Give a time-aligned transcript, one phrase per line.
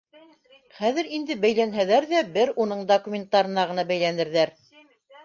[0.77, 4.55] Хәҙер инде бәйләнһәләр ҙә бер уның документтарына ғына бәйләнерҙәр.